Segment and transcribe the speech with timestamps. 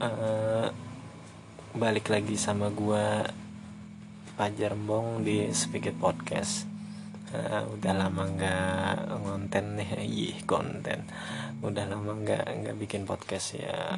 [0.00, 0.68] uh,
[1.76, 3.24] balik lagi sama gua
[4.36, 6.68] Pajar Bong di Speak Podcast.
[7.32, 9.90] Uh, udah lama nggak ngonten nih.
[10.04, 11.08] Ih konten.
[11.64, 13.96] Udah lama nggak nggak bikin podcast ya.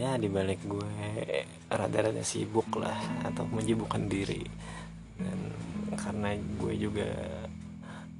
[0.00, 4.42] Ya dibalik gue rada-rada sibuk lah atau menyibukkan diri.
[5.20, 5.38] Dan
[5.94, 7.08] karena gue juga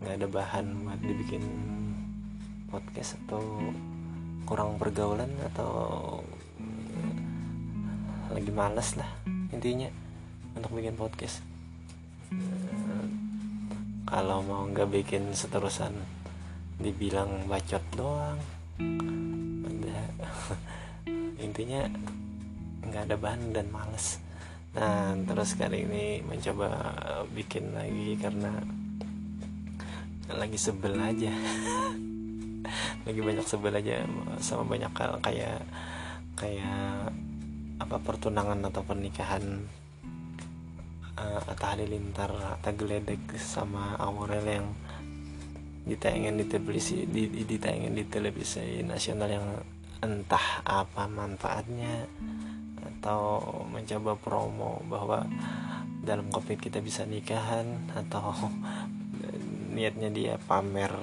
[0.00, 1.44] nggak ada bahan buat dibikin
[2.70, 3.42] podcast atau
[4.46, 5.72] kurang pergaulan atau
[8.30, 9.10] lagi males lah
[9.50, 9.90] intinya
[10.54, 11.42] untuk bikin podcast.
[14.06, 15.94] Kalau mau nggak bikin seterusan
[16.78, 18.38] dibilang bacot doang
[19.66, 20.02] udah
[21.46, 21.84] intinya
[22.86, 24.22] nggak ada bahan dan males.
[24.78, 26.70] Nah terus kali ini mencoba
[27.34, 28.54] bikin lagi karena
[30.30, 31.34] lagi sebel aja.
[33.00, 34.04] Lagi banyak sebel aja
[34.38, 34.92] sama banyak
[35.24, 35.64] kayak
[36.38, 36.89] kayak
[37.90, 39.66] apa pertunangan atau pernikahan
[41.18, 44.70] uh, Atta Halilintar Atta Geledek sama Aurel yang
[45.90, 49.46] ditayangin di televisi di, ditayangin di televisi nasional yang
[50.06, 52.06] entah apa manfaatnya
[52.78, 55.26] atau mencoba promo bahwa
[56.06, 58.38] dalam covid kita bisa nikahan atau
[59.74, 60.94] niatnya dia pamer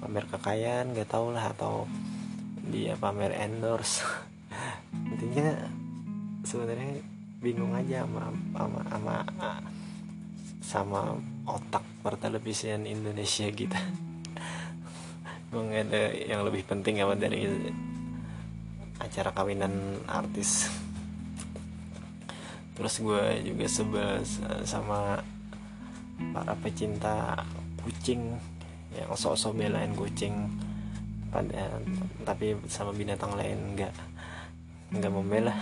[0.00, 1.84] pamer kekayaan gak tau lah atau
[2.72, 4.00] dia pamer endorse
[5.34, 5.66] intinya
[6.46, 7.02] sebenarnya
[7.42, 9.16] bingung aja sama sama sama
[10.62, 11.00] sama
[11.42, 13.74] otak pertelevisian Indonesia kita.
[15.50, 17.50] Emang ada yang lebih penting apa dari
[19.02, 20.70] acara kawinan artis?
[22.78, 24.22] Terus gue juga sebel
[24.62, 25.18] sama
[26.30, 27.42] para pecinta
[27.82, 28.38] kucing
[28.94, 30.46] yang sosok belain kucing.
[31.34, 31.82] Pada
[32.22, 34.13] tapi sama binatang lain enggak
[34.94, 35.54] enggak membela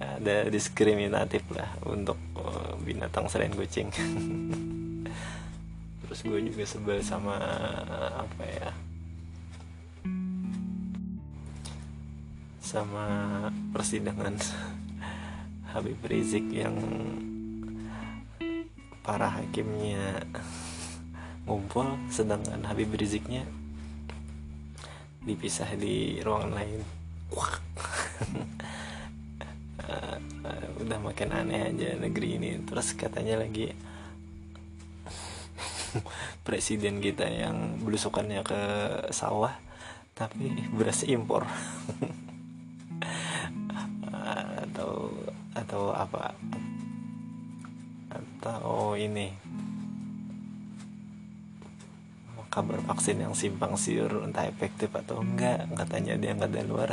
[0.00, 3.92] ada diskriminatif lah untuk uh, binatang selain kucing.
[6.02, 7.36] Terus gue juga sebel sama
[8.16, 8.70] apa ya
[12.72, 13.06] sama
[13.74, 14.32] persidangan
[15.76, 16.72] Habib Rizik yang
[19.04, 20.24] para hakimnya
[21.44, 23.44] ngumpul sedangkan Habib Riziknya
[25.26, 27.01] dipisah di ruangan lain
[30.82, 32.50] udah makin aneh aja negeri ini.
[32.66, 33.72] Terus katanya lagi
[36.46, 38.60] presiden kita yang belusukannya ke
[39.14, 39.54] sawah
[40.12, 41.46] tapi beras impor.
[44.62, 45.12] Atau
[45.52, 46.32] atau apa?
[48.12, 49.32] Atau ini
[52.52, 55.72] kabar vaksin yang simpang siur entah efektif atau enggak.
[55.72, 56.92] Katanya ada yang ada luar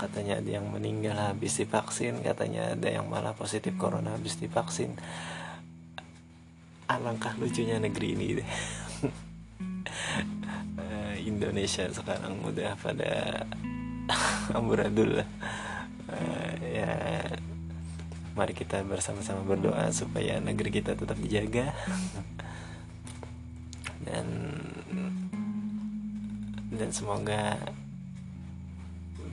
[0.00, 4.96] katanya ada yang meninggal habis divaksin katanya ada yang malah positif corona habis divaksin.
[6.88, 8.40] Alangkah lucunya negeri ini.
[8.40, 8.48] Deh
[11.28, 13.44] Indonesia sekarang udah pada
[14.58, 15.28] amburadul lah.
[16.08, 16.96] Uh, ya
[18.32, 21.70] mari kita bersama-sama berdoa supaya negeri kita tetap dijaga.
[24.08, 24.57] Dan
[26.78, 27.58] dan semoga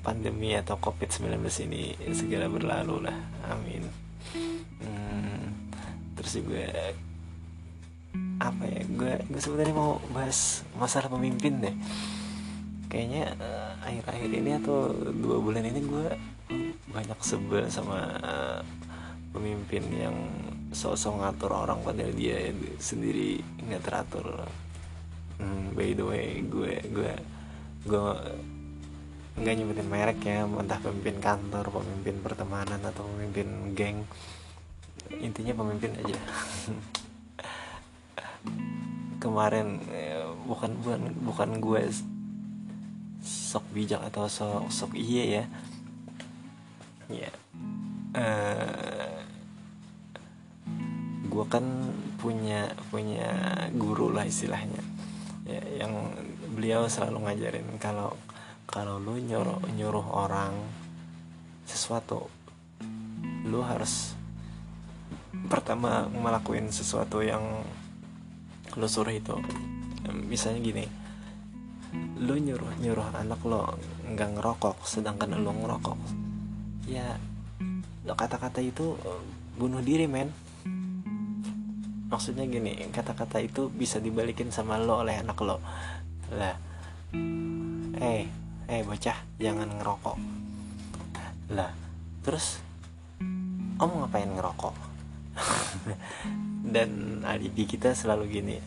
[0.02, 3.18] pandemi atau covid-19 ini segera berlalu lah.
[3.50, 3.86] Amin.
[4.82, 5.50] Hmm,
[6.14, 6.66] terus juga
[8.36, 11.76] apa ya gue gue sebenarnya mau bahas masalah pemimpin deh.
[12.90, 13.34] Kayaknya
[13.82, 14.78] akhir-akhir uh, ini atau
[15.10, 16.08] dua bulan ini gue
[16.94, 18.62] banyak sebel sama uh,
[19.34, 20.16] pemimpin yang
[20.70, 24.46] sosok ngatur orang padahal dia sendiri nggak teratur.
[25.42, 27.34] Hmm, by the way gue gue
[27.85, 28.01] gue
[29.35, 33.47] nggak nyebutin merek ya entah pemimpin kantor pemimpin pertemanan atau pemimpin
[33.78, 33.97] geng.
[35.22, 36.18] Intinya pemimpin aja.
[39.23, 41.82] Kemarin ya, bukan bukan bukan gue
[43.26, 45.46] sok bijak atau sok sok iya ya.
[47.05, 47.29] Ya
[48.16, 49.20] uh,
[51.26, 51.66] gue kan
[52.16, 53.28] punya punya
[53.76, 54.79] guru lah istilahnya
[55.46, 55.94] ya yang
[56.58, 58.18] beliau selalu ngajarin kalau
[58.66, 60.58] kalau lu nyuruh nyuruh orang
[61.70, 62.26] sesuatu
[63.46, 64.18] lu harus
[65.46, 67.62] pertama ngelakuin sesuatu yang
[68.76, 69.38] lo suruh itu.
[70.26, 70.86] Misalnya gini
[72.20, 73.78] lo nyuruh nyuruh anak lo
[74.09, 76.00] nggak ngerokok sedangkan lo ngerokok.
[76.90, 77.22] Ya
[78.06, 78.98] kata-kata itu
[79.56, 80.34] bunuh diri men
[82.05, 85.57] maksudnya gini kata-kata itu bisa dibalikin sama lo oleh anak lo.
[86.34, 86.55] Lah
[87.99, 88.25] eh
[88.69, 90.17] eh bocah jangan ngerokok.
[91.53, 91.72] Lah
[92.22, 92.61] terus
[93.81, 94.75] om ngapain ngerokok?
[96.75, 98.57] Dan alibi kita selalu gini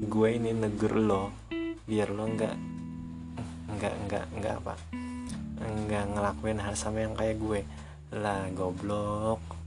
[0.00, 1.30] gue ini negur lo
[1.84, 2.56] biar lo nggak
[3.76, 4.74] nggak nggak nggak apa
[5.60, 7.60] nggak ngelakuin hal sama yang kayak gue.
[8.16, 9.59] Lah goblok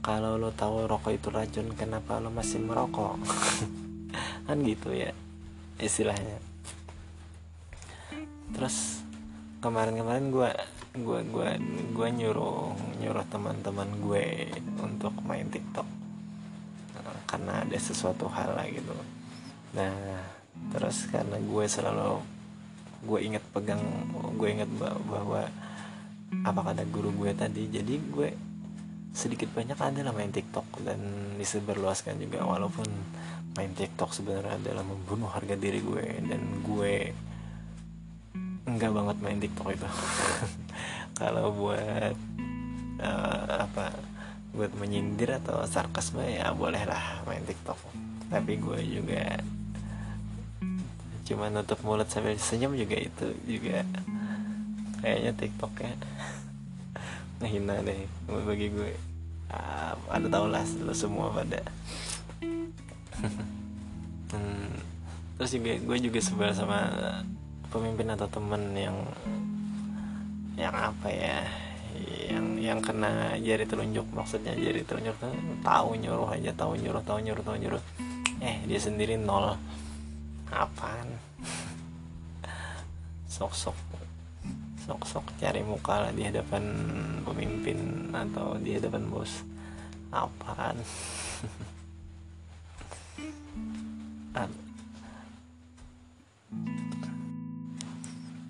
[0.00, 3.20] kalau lo tahu rokok itu racun kenapa lo masih merokok?
[4.48, 5.12] Kan gitu ya
[5.76, 6.40] istilahnya.
[8.56, 9.04] Terus
[9.60, 10.50] kemarin-kemarin gue
[10.90, 11.48] gue gue
[11.94, 14.48] gue nyuruh nyuruh teman-teman gue
[14.80, 15.86] untuk main TikTok.
[17.28, 18.96] Karena ada sesuatu hal lah gitu.
[19.76, 19.94] Nah
[20.72, 22.20] terus karena gue selalu
[23.00, 23.80] gue inget pegang
[24.36, 25.48] gue inget bahwa
[26.44, 28.49] apa kata guru gue tadi jadi gue
[29.10, 31.00] sedikit banyak adalah main TikTok dan
[31.34, 32.86] disebarluaskan juga walaupun
[33.58, 36.94] main TikTok sebenarnya adalah membunuh harga diri gue dan gue
[38.70, 39.88] enggak banget main TikTok itu.
[41.20, 42.14] Kalau buat
[43.02, 43.92] uh, apa
[44.50, 47.78] buat menyindir atau sarkasme ya bolehlah main TikTok.
[48.30, 49.42] Tapi gue juga
[51.26, 53.86] cuma nutup mulut sambil senyum juga itu juga
[54.98, 55.94] kayaknya TikTok ya
[57.40, 58.92] ngehina deh bagi gue.
[59.50, 61.60] Uh, ada tau lah lo semua pada.
[64.30, 64.78] Hmm,
[65.34, 66.86] terus juga gue juga sebel sama
[67.66, 68.94] pemimpin atau temen yang
[70.54, 71.42] yang apa ya
[72.30, 74.06] yang yang kena jari telunjuk.
[74.14, 75.18] Maksudnya jari telunjuk
[75.66, 77.82] tahu nyuruh aja tahu nyuruh tahu nyuruh tahu nyuruh.
[78.38, 79.58] Eh dia sendiri nol.
[80.54, 81.10] Apaan?
[83.34, 83.76] Sok sok
[84.90, 86.66] sok sok cari muka lah di hadapan
[87.22, 89.46] pemimpin atau di hadapan bos.
[90.10, 90.74] Apaan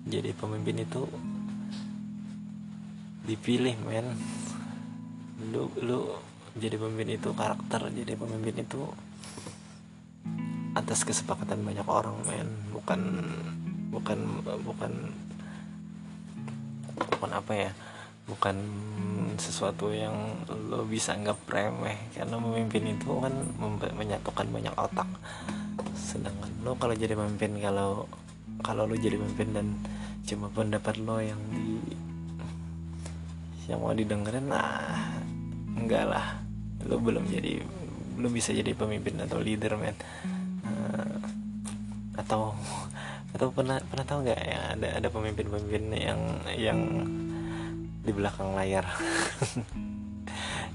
[0.09, 1.05] jadi pemimpin itu
[3.29, 4.17] dipilih men.
[5.53, 6.09] Lu lu
[6.57, 8.81] jadi pemimpin itu karakter jadi pemimpin itu
[10.73, 12.49] atas kesepakatan banyak orang men.
[12.73, 13.01] Bukan
[13.93, 15.13] bukan bukan
[17.31, 17.71] bukan apa ya
[18.27, 18.55] bukan
[19.39, 20.35] sesuatu yang
[20.67, 21.95] lo bisa nggak remeh.
[22.11, 23.31] Karena memimpin itu kan
[23.95, 25.07] menyatukan banyak otak.
[25.95, 28.03] Sedangkan lo kalau jadi pemimpin kalau
[28.59, 29.67] kalau lo jadi pemimpin dan
[30.27, 31.79] cuma pendapat lo yang di
[33.71, 35.23] yang mau didengerin nah
[35.79, 36.43] enggak lah.
[36.83, 37.63] Lo belum jadi
[38.19, 39.95] belum bisa jadi pemimpin atau leader men.
[40.67, 41.15] Uh,
[42.19, 42.51] atau
[43.31, 46.21] atau pernah pernah tahu nggak ya ada ada pemimpin-pemimpin yang
[46.55, 46.79] yang
[48.01, 48.85] di belakang layar?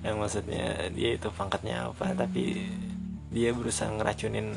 [0.05, 2.63] Yang maksudnya dia itu pangkatnya apa tapi
[3.35, 4.55] dia berusaha ngeracunin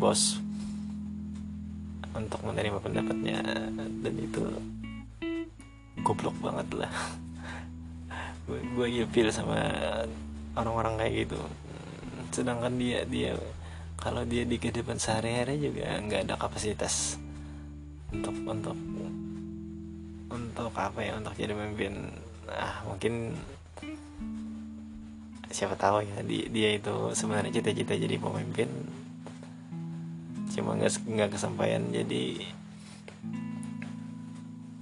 [0.00, 0.40] bos
[2.16, 3.44] untuk menerima pendapatnya.
[4.00, 4.48] Dan itu
[6.00, 6.92] goblok banget lah.
[8.48, 9.60] Gue ilfil sama
[10.56, 11.40] orang-orang kayak gitu.
[12.32, 13.36] Sedangkan dia dia
[14.00, 17.20] kalau dia di kehidupan sehari-hari juga nggak ada kapasitas
[18.12, 18.76] untuk untuk.
[20.28, 21.16] Untuk apa ya?
[21.16, 22.12] Untuk jadi pemimpin.
[22.48, 23.36] Ah mungkin
[25.48, 28.68] siapa tahu ya dia, dia itu sebenarnya cita-cita jadi pemimpin.
[30.52, 32.44] Cuma nggak nggak kesampaian jadi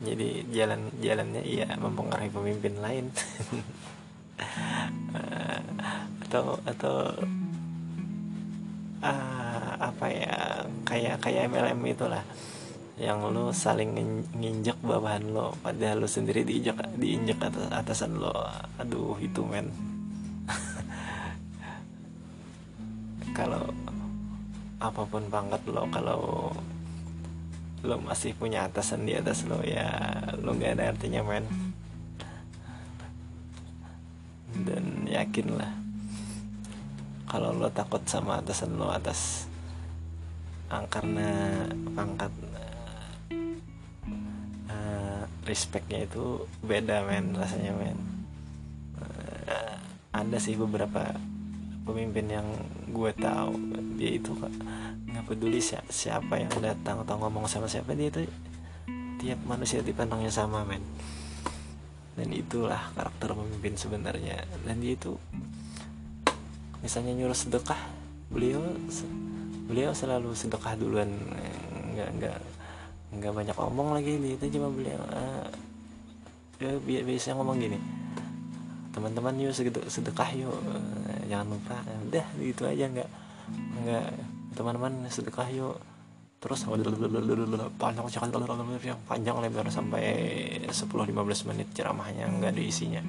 [0.06, 3.11] jadi jalan jalannya iya mempengaruhi pemimpin lain.
[6.26, 7.14] Atau atau
[9.02, 10.66] uh, apa ya?
[10.87, 12.23] Kayak kayak MLM itulah
[12.97, 13.93] yang lo saling
[14.33, 18.33] nginjek bawahan lo padahal lo sendiri diinjak diinjak atas atasan lo.
[18.81, 19.69] Aduh itu men.
[23.37, 23.69] Kalau
[24.81, 26.49] apa pun pangkat lo kalau
[27.85, 29.93] lo masih punya atasan di atas lo ya
[30.41, 31.45] lo nggak ada artinya men.
[34.57, 35.69] Dan yakin lah
[37.29, 39.45] kalau lo takut sama atasan lo atas
[40.88, 41.61] karena
[41.93, 42.33] pangkat
[45.47, 47.99] respectnya itu beda men rasanya men.
[48.99, 49.79] Uh,
[50.11, 51.15] ada sih beberapa
[51.87, 52.49] pemimpin yang
[52.91, 53.55] gue tahu
[53.95, 58.26] dia itu nggak peduli siapa yang datang atau ngomong sama siapa dia itu
[59.23, 60.83] tiap manusia dipandangnya sama men.
[62.19, 64.43] Dan itulah karakter pemimpin sebenarnya.
[64.67, 65.15] Dan dia itu
[66.83, 67.79] misalnya nyuruh sedekah
[68.31, 68.62] beliau
[69.67, 71.11] beliau selalu sedekah duluan
[71.95, 72.38] nggak nggak
[73.15, 75.47] nggak banyak omong lagi dia itu cuma beliau uh,
[76.57, 77.79] dia biasanya ngomong gini.
[78.97, 79.53] Teman-teman yuk
[79.93, 80.57] sedekah yuk.
[80.57, 81.77] Uh, jangan lupa.
[82.09, 82.89] Udah gitu aja.
[82.89, 83.09] Nggak
[83.85, 84.07] nggak.
[84.57, 85.77] Teman-teman sedekah yuk.
[86.41, 86.65] Terus
[87.77, 88.07] panjang
[88.81, 90.05] yang panjang lebar sampai
[90.73, 92.25] 10-15 menit ceramahnya.
[92.41, 93.03] Nggak ada isinya.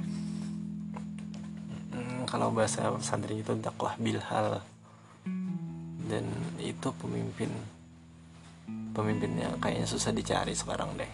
[1.96, 4.60] Hmm, kalau bahasa santri itu dakwah bilhal
[6.08, 6.24] dan
[6.60, 7.51] itu pemimpin
[8.98, 11.12] pemimpinnya kayaknya susah dicari sekarang deh.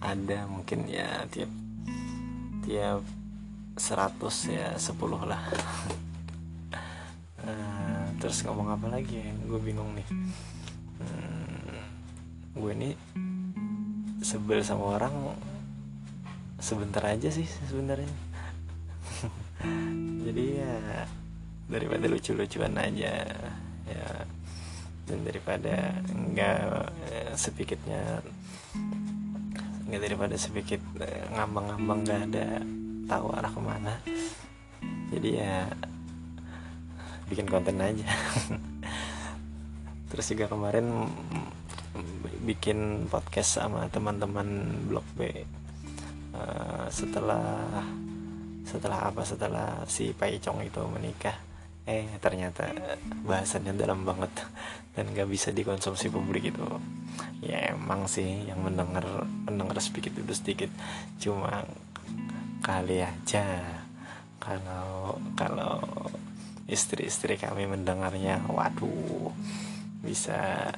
[0.00, 1.52] Ada mungkin ya tiap
[2.64, 3.04] tiap
[3.76, 5.42] 100 ya 10 lah.
[7.44, 9.28] Uh, terus ngomong apa lagi ya?
[9.44, 10.08] Gue bingung nih.
[11.00, 11.84] Hmm,
[12.56, 12.90] gue ini
[14.24, 15.12] sebel sama orang
[16.56, 18.08] sebentar aja sih sebenarnya.
[20.24, 21.04] Jadi ya
[21.68, 23.12] daripada lucu-lucuan aja
[23.84, 24.08] ya
[25.10, 25.74] dan daripada
[26.14, 26.58] enggak
[27.10, 28.22] eh, sedikitnya
[29.84, 32.46] enggak daripada sedikit eh, ngambang-ngambang nggak ada
[33.10, 33.94] tahu arah ke mana.
[35.10, 35.66] Jadi ya
[37.26, 38.06] bikin konten aja.
[40.14, 41.10] Terus juga kemarin
[42.46, 44.46] bikin podcast sama teman-teman
[44.86, 45.26] blog B.
[46.30, 47.66] Uh, setelah
[48.62, 49.26] setelah apa?
[49.26, 51.49] Setelah si Pai Chong itu menikah
[51.90, 52.70] eh ternyata
[53.26, 54.30] bahasannya dalam banget
[54.94, 56.62] dan gak bisa dikonsumsi publik itu.
[57.42, 60.70] Ya emang sih yang mendengar mendengar sedikit itu sedikit.
[61.18, 61.66] Cuma
[62.62, 63.42] kali aja
[64.38, 65.82] kalau kalau
[66.70, 69.34] istri-istri kami mendengarnya waduh
[70.00, 70.70] bisa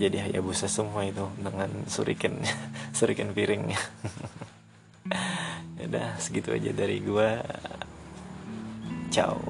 [0.00, 2.40] jadi hayabusa semua itu dengan suriken
[2.96, 3.76] suriken piringnya
[5.76, 7.44] ya udah segitu aja dari gua.
[9.10, 9.49] Ciao